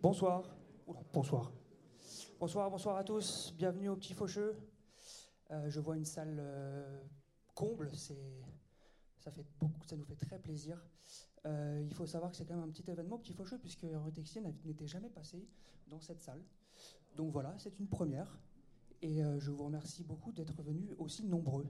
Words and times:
Bonsoir. 0.00 0.44
bonsoir. 1.12 1.52
Bonsoir, 2.38 2.70
bonsoir 2.70 2.96
à 2.96 3.02
tous. 3.02 3.52
Bienvenue 3.58 3.88
au 3.88 3.96
Petit 3.96 4.14
Faucheux. 4.14 4.54
Euh, 5.50 5.68
je 5.68 5.80
vois 5.80 5.96
une 5.96 6.04
salle 6.04 6.36
euh, 6.38 7.02
comble. 7.56 7.90
Ça, 7.96 9.32
nous 9.96 10.04
fait 10.04 10.14
très 10.14 10.38
plaisir. 10.38 10.78
Euh, 11.46 11.82
il 11.84 11.92
faut 11.94 12.06
savoir 12.06 12.30
que 12.30 12.36
c'est 12.36 12.44
quand 12.44 12.54
même 12.54 12.62
un 12.62 12.70
petit 12.70 12.88
événement 12.88 13.18
Petit 13.18 13.32
Faucheux, 13.32 13.58
puisque 13.58 13.82
Rue 13.82 14.12
n'était 14.64 14.86
jamais 14.86 15.10
passé 15.10 15.44
dans 15.88 16.00
cette 16.00 16.20
salle. 16.20 16.44
Donc 17.16 17.32
voilà, 17.32 17.52
c'est 17.58 17.76
une 17.80 17.88
première. 17.88 18.38
Et 19.02 19.20
je 19.38 19.50
vous 19.50 19.64
remercie 19.64 20.04
beaucoup 20.04 20.30
d'être 20.30 20.62
venus 20.62 20.94
aussi 20.98 21.24
nombreux. 21.24 21.66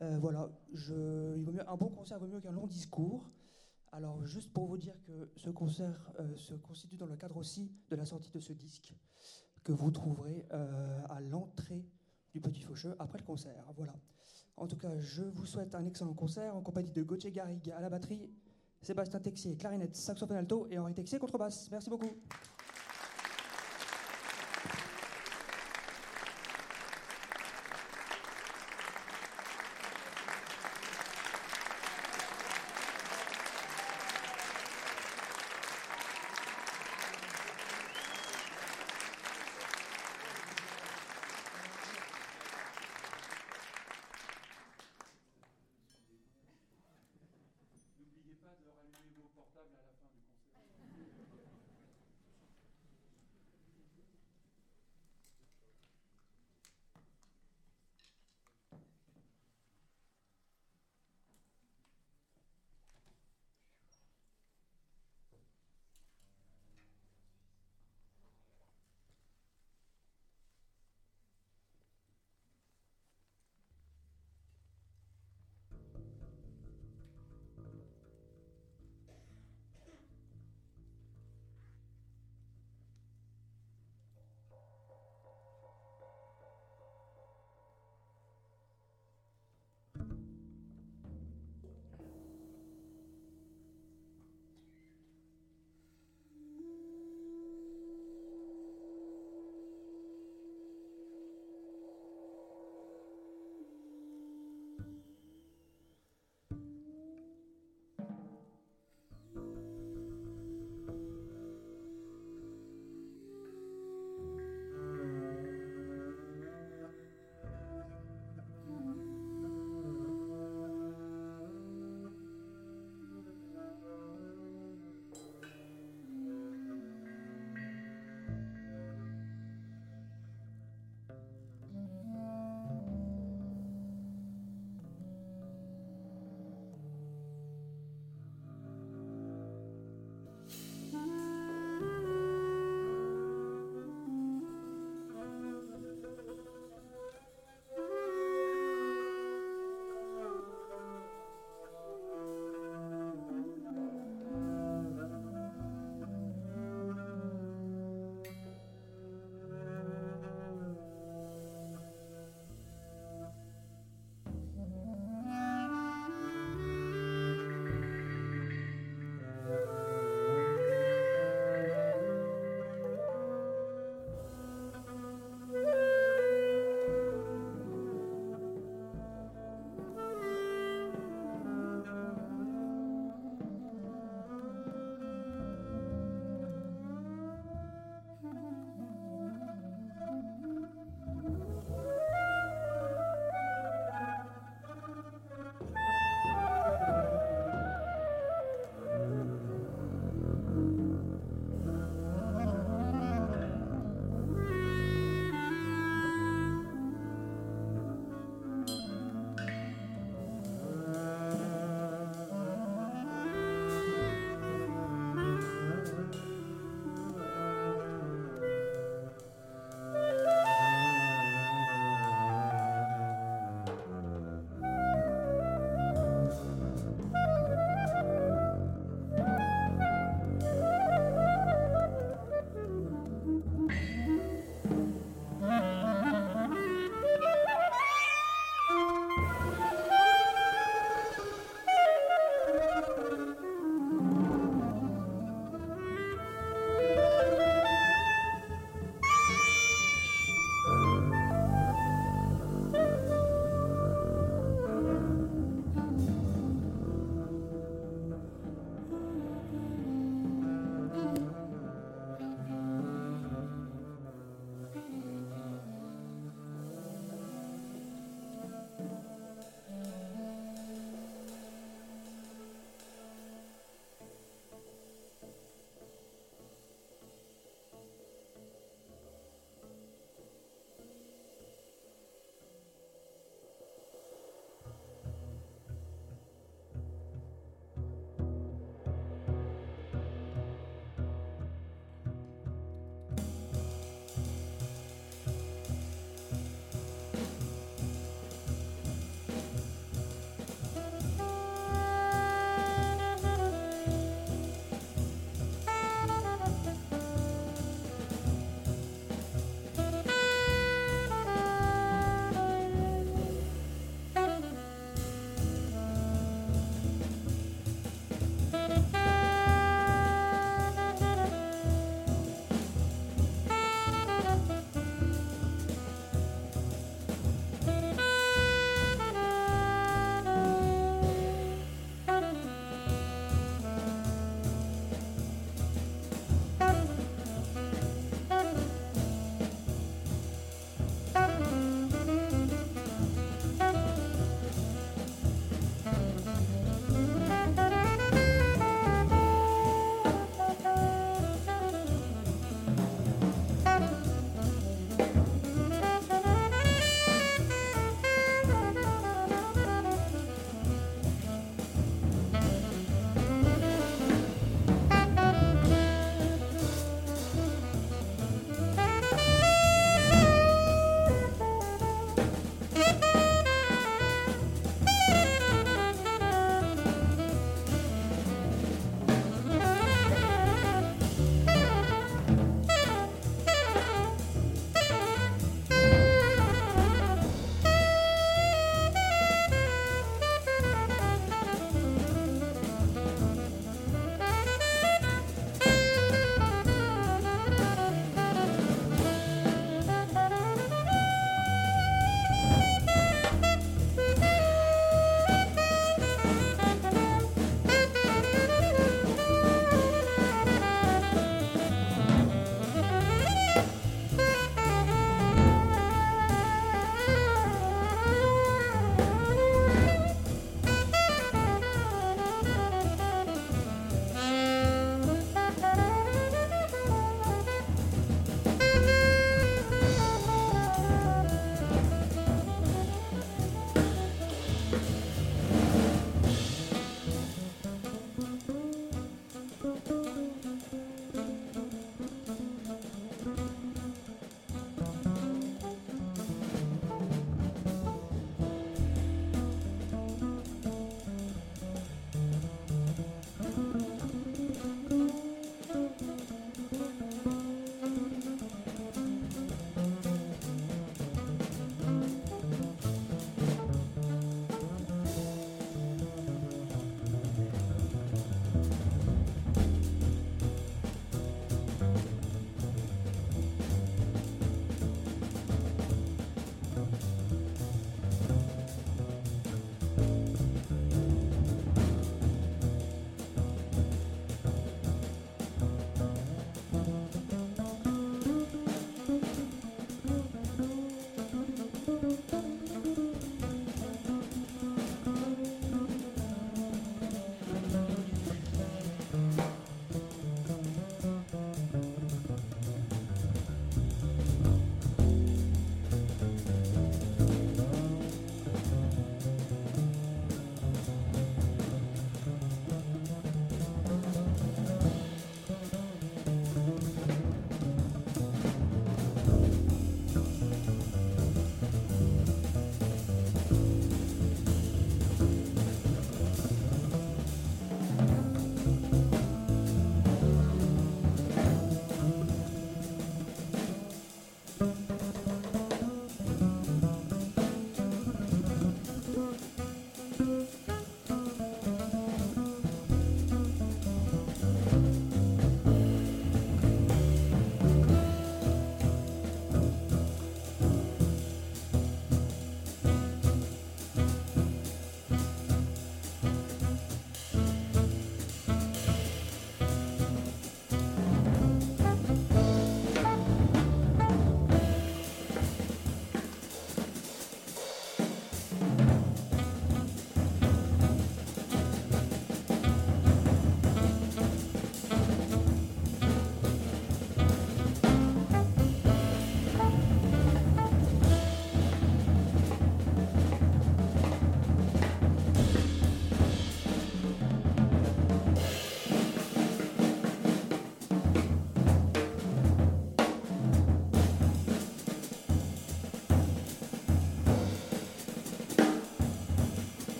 voilà, 0.00 0.50
je, 0.74 1.34
un 1.66 1.76
bon 1.76 1.88
concert 1.88 2.18
vaut 2.18 2.26
mieux 2.26 2.40
qu'un 2.40 2.52
long 2.52 2.66
discours. 2.66 3.30
Alors, 3.92 4.24
juste 4.24 4.52
pour 4.52 4.66
vous 4.66 4.76
dire 4.76 4.94
que 5.06 5.30
ce 5.36 5.50
concert 5.50 6.12
euh, 6.18 6.36
se 6.36 6.54
constitue 6.54 6.96
dans 6.96 7.06
le 7.06 7.16
cadre 7.16 7.36
aussi 7.36 7.72
de 7.88 7.96
la 7.96 8.04
sortie 8.04 8.30
de 8.30 8.40
ce 8.40 8.52
disque 8.52 8.94
que 9.64 9.72
vous 9.72 9.90
trouverez 9.90 10.46
euh, 10.52 11.00
à 11.08 11.20
l'entrée 11.20 11.84
du 12.32 12.40
Petit 12.40 12.62
Faucheux 12.62 12.94
après 12.98 13.18
le 13.18 13.24
concert. 13.24 13.64
Voilà. 13.74 13.94
En 14.56 14.66
tout 14.66 14.76
cas, 14.76 14.96
je 14.98 15.24
vous 15.24 15.46
souhaite 15.46 15.74
un 15.74 15.84
excellent 15.84 16.14
concert 16.14 16.56
en 16.56 16.62
compagnie 16.62 16.92
de 16.92 17.02
Gauthier 17.02 17.30
Garrigue 17.30 17.70
à 17.70 17.80
la 17.80 17.90
batterie, 17.90 18.30
Sébastien 18.82 19.20
Texier, 19.20 19.56
clarinette, 19.56 19.96
saxophone 19.96 20.36
alto 20.36 20.66
et 20.70 20.78
Henri 20.78 20.94
Texier 20.94 21.18
contrebasse. 21.18 21.70
Merci 21.70 21.90
beaucoup. 21.90 22.10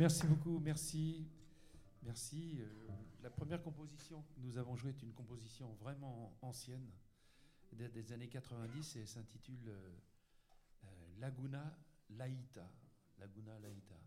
Merci 0.00 0.26
beaucoup, 0.26 0.58
merci. 0.60 1.28
Merci. 2.04 2.56
Euh, 2.58 2.88
la 3.22 3.28
première 3.28 3.62
composition 3.62 4.22
que 4.22 4.40
nous 4.40 4.56
avons 4.56 4.74
jouée 4.74 4.92
est 4.92 5.02
une 5.02 5.12
composition 5.12 5.74
vraiment 5.74 6.38
ancienne, 6.40 6.90
des, 7.74 8.10
années 8.10 8.30
90, 8.30 8.96
et 8.96 9.04
s'intitule 9.04 9.68
euh, 9.68 9.92
euh, 10.84 10.88
Laguna 11.18 11.78
Laïta. 12.08 12.66
Laguna 13.18 13.58
Laïta. 13.58 14.00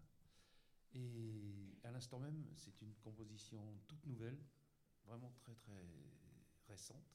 Et 0.95 1.77
à 1.83 1.91
l'instant 1.91 2.17
même, 2.17 2.43
c'est 2.55 2.81
une 2.81 2.95
composition 2.95 3.61
toute 3.87 4.03
nouvelle, 4.07 4.39
vraiment 5.05 5.31
très 5.37 5.53
très 5.53 5.85
récente. 6.69 7.05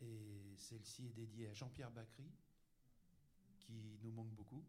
Et 0.00 0.54
celle-ci 0.56 1.08
est 1.08 1.12
dédiée 1.12 1.48
à 1.48 1.52
Jean-Pierre 1.52 1.90
Bacry, 1.90 2.30
qui 3.58 3.98
nous 4.00 4.12
manque 4.12 4.32
beaucoup. 4.34 4.64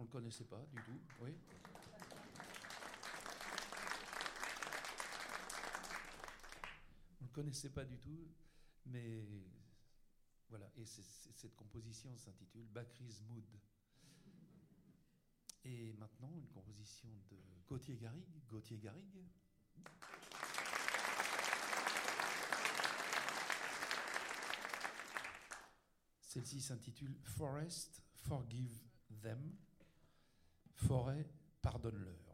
On 0.00 0.04
ne 0.04 0.06
le 0.06 0.12
connaissait 0.12 0.44
pas 0.44 0.64
du 0.72 0.82
tout, 0.82 0.98
oui. 1.20 1.36
On 7.20 7.24
ne 7.24 7.28
le 7.28 7.32
connaissait 7.34 7.68
pas 7.68 7.84
du 7.84 7.98
tout, 7.98 8.26
mais 8.86 9.22
voilà. 10.48 10.70
Et 10.78 10.86
cette 10.86 11.54
composition 11.54 12.16
s'intitule 12.16 12.66
Bacry's 12.68 13.20
Mood. 13.28 13.44
Et 15.66 15.92
maintenant, 15.92 16.32
une 16.34 16.48
composition 16.48 17.10
de 17.30 17.36
Gauthier 17.68 17.98
Garrigue. 17.98 18.24
Gauthier 18.48 18.78
Garrigue. 18.78 19.26
Celle-ci 26.22 26.62
s'intitule 26.62 27.18
Forest, 27.22 28.02
Forgive 28.14 28.80
Them. 29.20 29.58
Forêt, 30.86 31.26
pardonne-leur. 31.62 32.29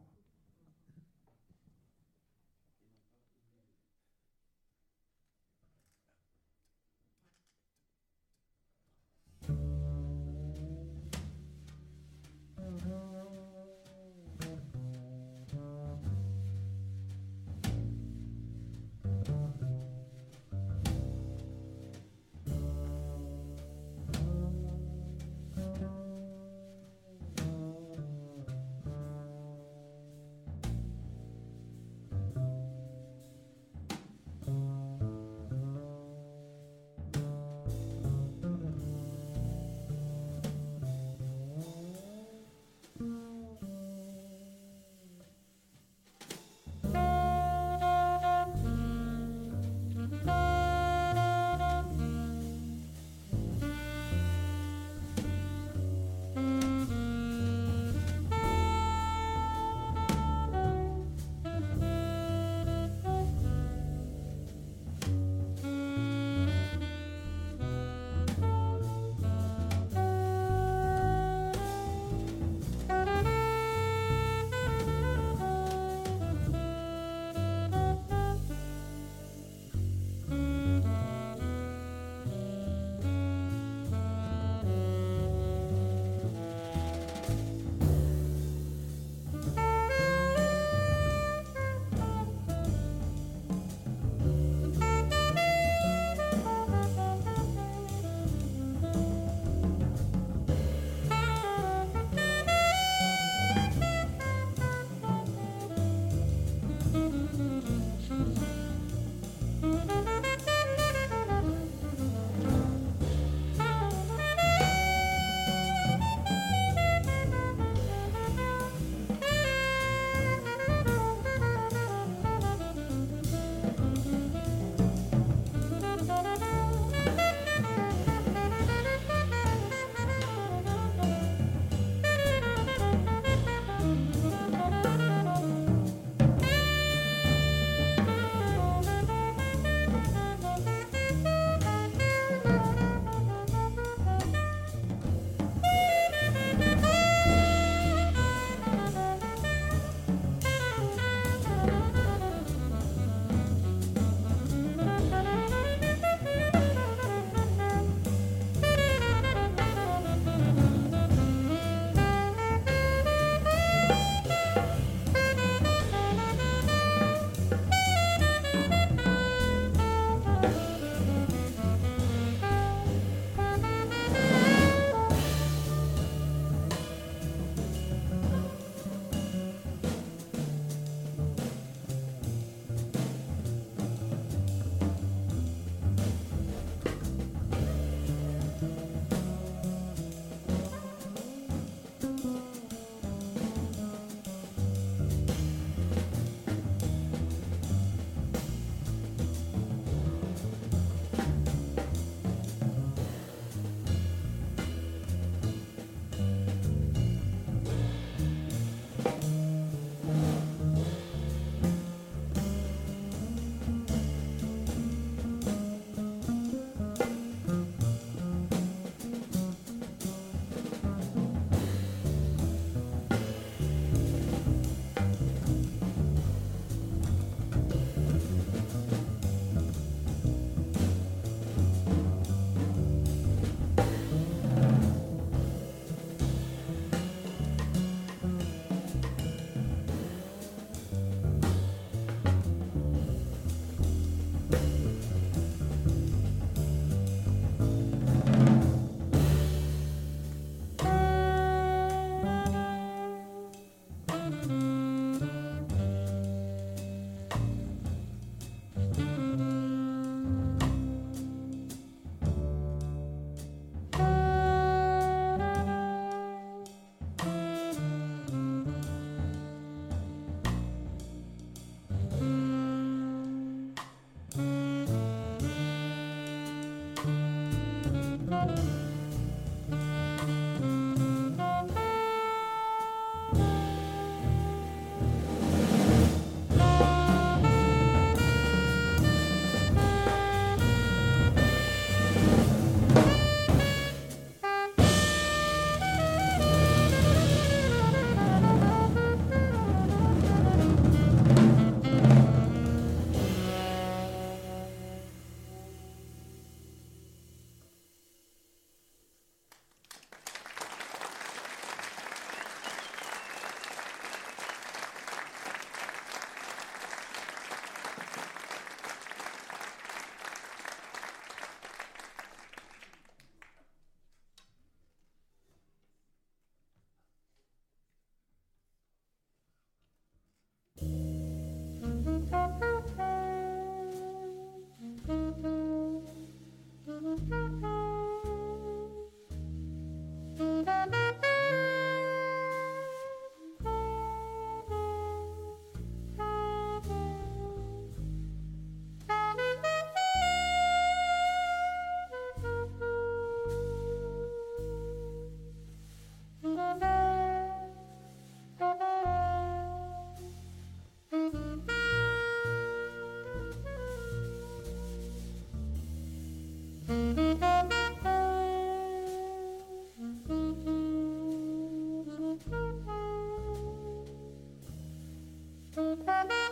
Thank 375.76 376.30
you. 376.30 376.45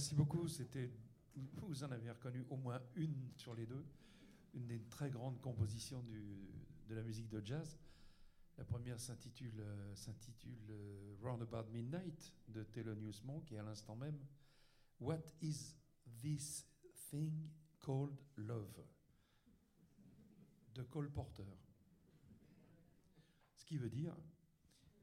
Merci 0.00 0.14
beaucoup. 0.14 0.46
Vous 1.68 1.84
en 1.84 1.90
avez 1.90 2.10
reconnu 2.10 2.42
au 2.48 2.56
moins 2.56 2.80
une 2.96 3.30
sur 3.36 3.54
les 3.54 3.66
deux, 3.66 3.84
une 4.54 4.66
des 4.66 4.80
très 4.84 5.10
grandes 5.10 5.38
compositions 5.42 6.02
de 6.88 6.94
la 6.94 7.02
musique 7.02 7.28
de 7.28 7.44
jazz. 7.44 7.78
La 8.56 8.64
première 8.64 8.98
s'intitule, 8.98 9.60
euh, 9.60 9.94
s'intitule 9.94 10.70
euh, 10.70 11.16
Roundabout 11.22 11.70
Midnight 11.70 12.32
de 12.48 12.64
Thelonious 12.64 13.22
Monk 13.24 13.52
et 13.52 13.58
à 13.58 13.62
l'instant 13.62 13.94
même 13.94 14.18
What 15.00 15.20
is 15.42 15.76
this 16.22 16.66
thing 17.10 17.50
called 17.78 18.16
love? 18.36 18.82
De 20.74 20.82
Cole 20.82 21.10
Porter. 21.10 21.44
Ce 23.54 23.66
qui 23.66 23.76
veut 23.76 23.90
dire 23.90 24.16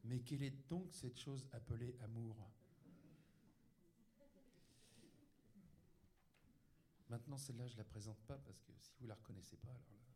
mais 0.02 0.20
quelle 0.20 0.42
est 0.42 0.68
donc 0.68 0.92
cette 0.92 1.18
chose 1.18 1.46
appelée 1.52 1.96
amour? 2.00 2.57
Maintenant, 7.08 7.38
celle-là, 7.38 7.66
je 7.66 7.72
ne 7.74 7.78
la 7.78 7.84
présente 7.84 8.20
pas 8.26 8.38
parce 8.38 8.60
que 8.60 8.72
si 8.78 8.92
vous 8.98 9.04
ne 9.04 9.08
la 9.08 9.14
reconnaissez 9.14 9.56
pas, 9.56 9.70
alors 9.70 9.96
là. 9.98 10.07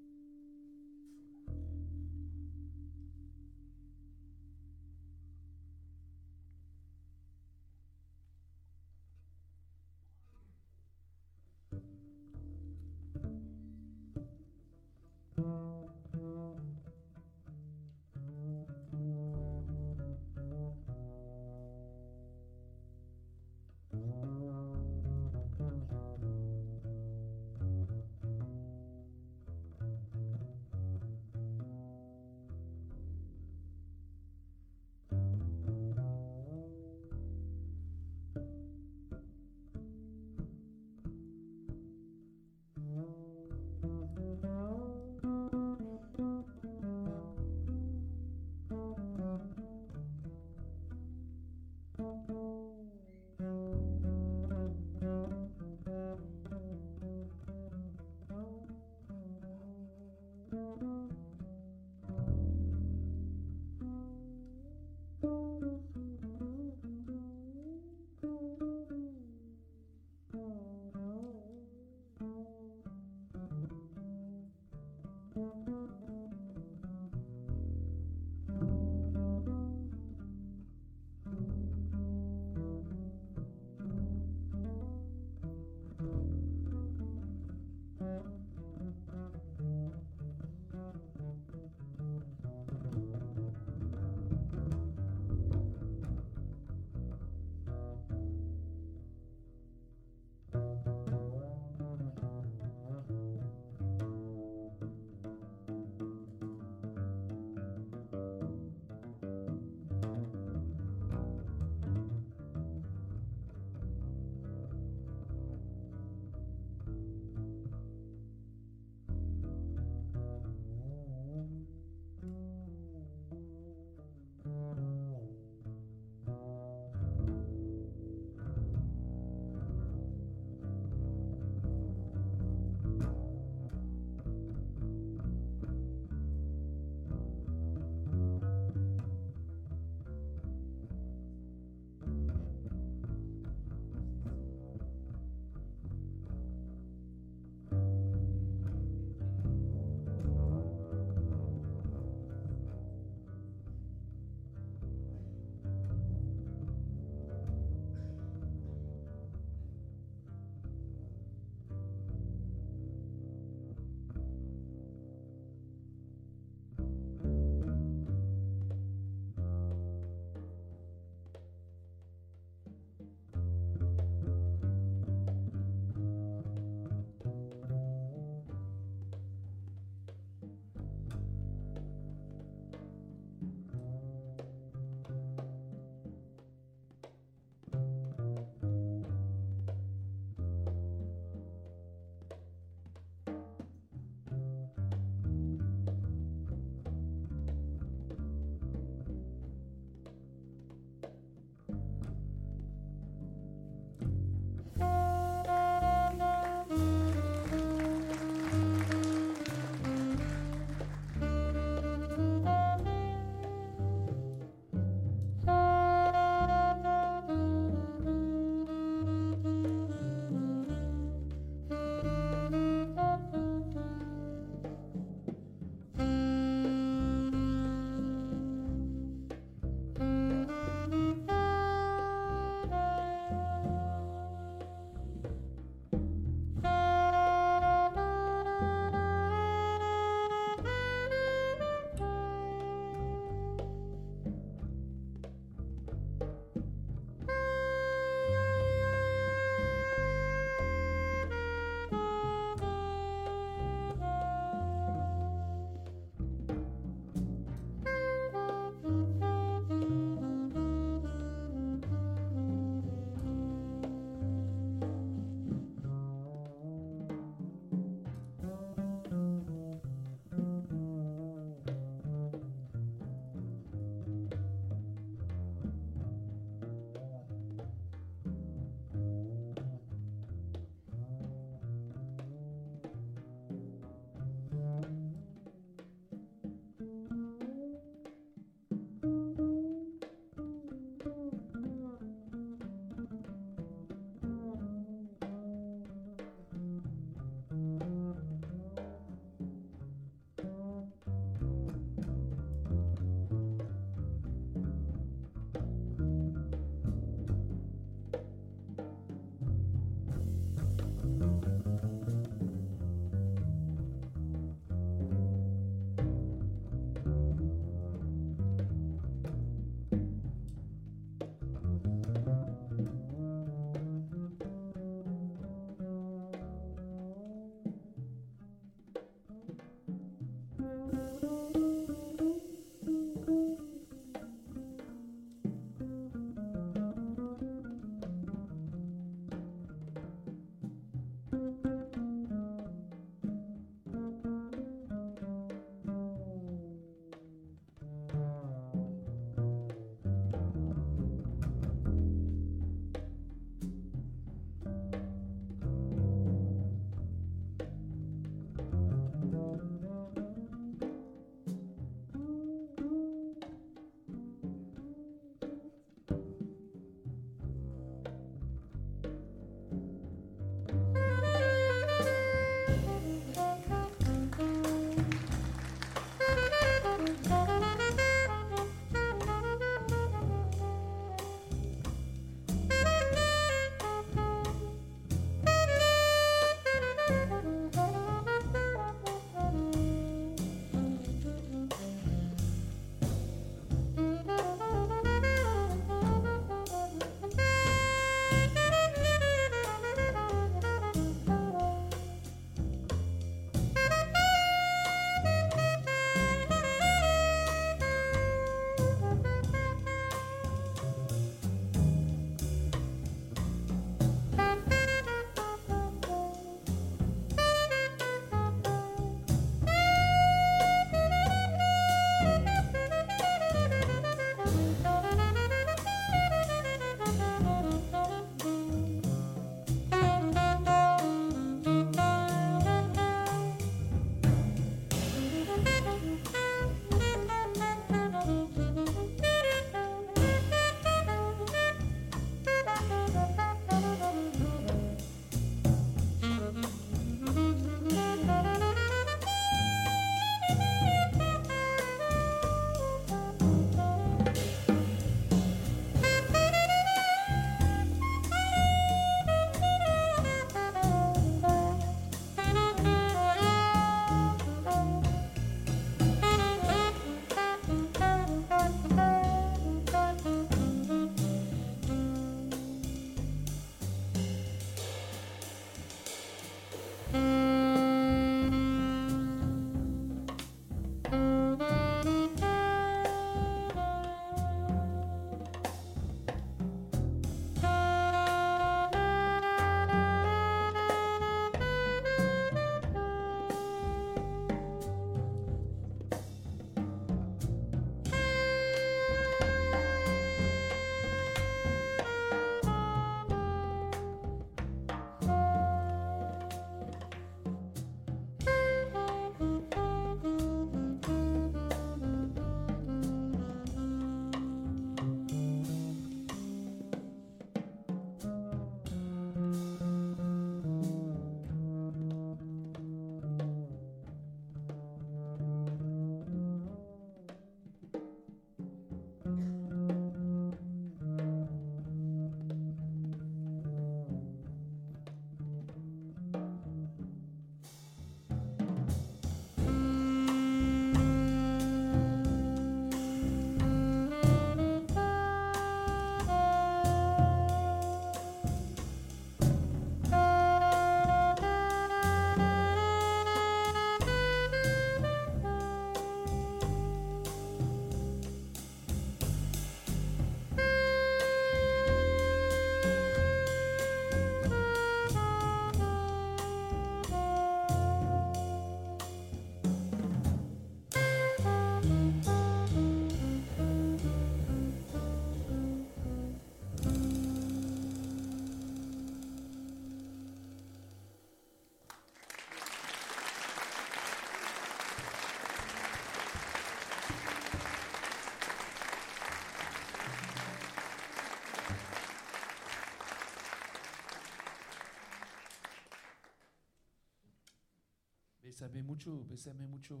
Besame 598.54 598.82
mucho, 598.84 599.24
besame 599.24 599.66
mucho. 599.66 600.00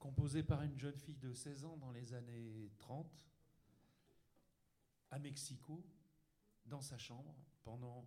Composé 0.00 0.42
par 0.42 0.60
une 0.62 0.76
jeune 0.76 0.98
fille 0.98 1.18
de 1.18 1.32
16 1.32 1.64
ans 1.64 1.76
dans 1.76 1.92
les 1.92 2.14
années 2.14 2.68
30, 2.78 3.06
à 5.12 5.20
Mexico, 5.20 5.84
dans 6.66 6.80
sa 6.80 6.98
chambre, 6.98 7.32
pendant 7.62 8.04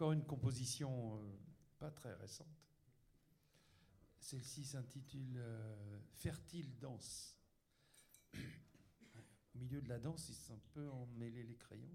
encore 0.00 0.12
une 0.12 0.24
composition 0.24 1.18
euh, 1.18 1.38
pas 1.78 1.90
très 1.90 2.14
récente. 2.14 2.48
Celle-ci 4.18 4.64
s'intitule 4.64 5.36
euh, 5.36 6.00
Fertile 6.14 6.74
danse. 6.78 7.36
Au 8.34 9.58
milieu 9.58 9.82
de 9.82 9.90
la 9.90 9.98
danse, 9.98 10.30
ils 10.30 10.34
sont 10.34 10.54
un 10.54 10.62
peu 10.72 10.88
emmêlés 10.88 11.42
les 11.42 11.56
crayons, 11.56 11.92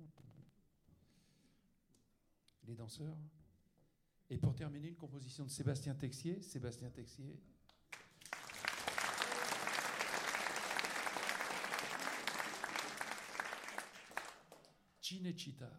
les 2.66 2.76
danseurs. 2.76 3.18
Et 4.30 4.38
pour 4.38 4.54
terminer, 4.54 4.90
une 4.90 4.96
composition 4.96 5.44
de 5.44 5.50
Sébastien 5.50 5.96
Texier. 5.96 6.44
Sébastien 6.44 6.92
Texier. 6.92 7.42
Cinecittà. 15.02 15.72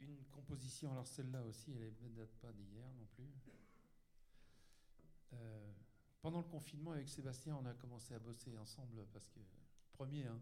Une 0.00 0.24
composition, 0.32 0.92
alors 0.92 1.06
celle-là 1.06 1.42
aussi, 1.44 1.72
elle 1.72 1.94
ne 2.02 2.16
date 2.16 2.34
pas 2.40 2.52
d'hier 2.52 2.86
non 2.96 3.06
plus. 3.14 3.30
Euh, 5.32 5.72
pendant 6.20 6.38
le 6.38 6.48
confinement, 6.48 6.92
avec 6.92 7.08
Sébastien, 7.08 7.56
on 7.56 7.66
a 7.66 7.74
commencé 7.74 8.14
à 8.14 8.18
bosser 8.18 8.56
ensemble 8.56 9.04
parce 9.12 9.28
que, 9.28 9.40
premier, 9.92 10.26
hein, 10.26 10.40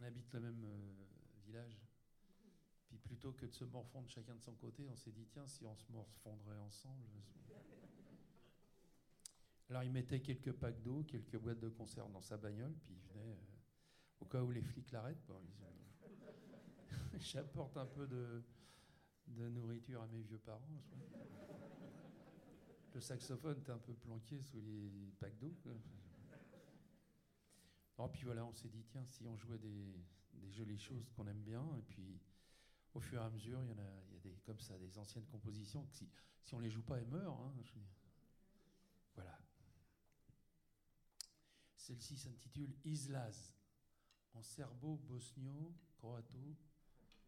on 0.00 0.02
habite 0.04 0.32
le 0.32 0.40
même 0.40 0.64
euh, 0.64 1.04
village. 1.44 1.78
Puis 2.86 2.98
plutôt 2.98 3.32
que 3.32 3.46
de 3.46 3.52
se 3.52 3.64
morfondre 3.64 4.08
chacun 4.08 4.34
de 4.34 4.40
son 4.40 4.54
côté, 4.54 4.86
on 4.88 4.96
s'est 4.96 5.12
dit, 5.12 5.26
tiens, 5.26 5.46
si 5.46 5.64
on 5.66 5.74
se 5.74 5.90
morfondrait 5.92 6.58
ensemble. 6.58 7.06
Alors 9.68 9.82
il 9.82 9.90
mettait 9.90 10.20
quelques 10.20 10.52
packs 10.52 10.82
d'eau, 10.82 11.04
quelques 11.04 11.36
boîtes 11.36 11.60
de 11.60 11.68
conserve 11.68 12.10
dans 12.10 12.22
sa 12.22 12.38
bagnole, 12.38 12.74
puis 12.80 12.94
il 12.94 13.02
venait, 13.12 13.32
euh, 13.32 13.57
au 14.20 14.24
cas 14.26 14.42
où 14.42 14.50
les 14.50 14.62
flics 14.62 14.90
l'arrêtent, 14.92 15.24
bon, 15.26 15.40
j'apporte 17.18 17.76
un 17.76 17.86
peu 17.86 18.06
de, 18.06 18.42
nourriture 19.48 20.02
à 20.02 20.06
mes 20.06 20.22
vieux 20.22 20.38
parents. 20.38 20.82
Le 22.94 23.00
saxophone 23.00 23.58
était 23.58 23.72
un 23.72 23.78
peu 23.78 23.94
planqué 23.94 24.40
sous 24.42 24.60
les 24.60 25.12
packs 25.18 25.38
d'eau. 25.38 25.54
Puis 28.12 28.24
voilà, 28.24 28.44
on 28.44 28.52
s'est 28.52 28.68
dit, 28.68 28.84
tiens, 28.84 29.04
si 29.06 29.26
on 29.26 29.36
jouait 29.36 29.58
des, 29.58 30.04
jolies 30.50 30.78
choses 30.78 31.10
qu'on 31.10 31.26
aime 31.26 31.42
bien, 31.42 31.64
et 31.76 31.82
puis 31.82 32.20
au 32.94 33.00
fur 33.00 33.20
et 33.20 33.24
à 33.24 33.30
mesure, 33.30 33.62
il 33.62 33.68
y 33.68 33.72
en 33.72 33.78
a, 33.78 34.04
y 34.12 34.16
a 34.16 34.20
des, 34.20 34.34
comme 34.44 34.60
ça, 34.60 34.78
des 34.78 34.98
anciennes 34.98 35.26
compositions 35.26 35.84
que 35.84 35.92
si, 35.92 36.08
si 36.42 36.54
on 36.54 36.60
les 36.60 36.70
joue 36.70 36.82
pas, 36.82 36.98
elles 36.98 37.06
meurent. 37.06 37.40
Hein, 37.40 37.52
voilà. 39.14 39.38
Celle-ci 41.76 42.16
s'intitule 42.16 42.74
Islas, 42.84 43.57
en 44.34 44.42
serbo-bosnio, 44.42 45.74
croato, 45.98 46.56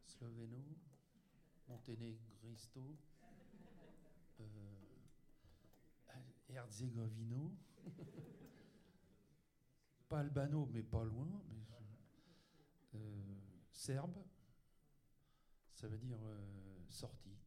sloveno, 0.05 0.65
monténégristo, 1.69 2.97
euh, 4.41 4.91
herzégovino, 6.49 7.57
pas 10.09 10.21
albano, 10.21 10.67
mais 10.67 10.83
pas 10.83 11.05
loin, 11.05 11.43
mais, 11.49 11.65
euh, 12.95 13.23
serbe, 13.73 14.17
ça 15.75 15.89
veut 15.89 15.99
dire 15.99 16.19
euh, 16.23 16.85
sortie. 16.89 17.40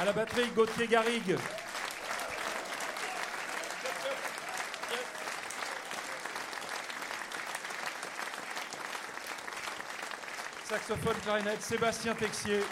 À 0.00 0.04
la 0.06 0.12
batterie, 0.14 0.48
Gauthier 0.56 0.86
Garrigue. 0.86 1.36
Saxophone, 10.64 11.16
clarinette, 11.22 11.60
Sébastien 11.60 12.14
Texier. 12.14 12.64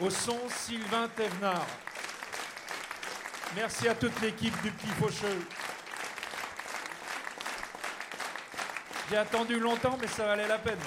Au 0.00 0.08
son, 0.08 0.40
Sylvain 0.48 1.08
Thévenard. 1.14 1.66
Merci 3.54 3.88
à 3.88 3.94
toute 3.94 4.18
l'équipe 4.22 4.58
du 4.62 4.70
Petit. 4.70 5.65
J'ai 9.08 9.16
attendu 9.16 9.60
longtemps, 9.60 9.96
mais 10.00 10.08
ça 10.08 10.26
valait 10.26 10.48
la 10.48 10.58
peine. 10.58 10.78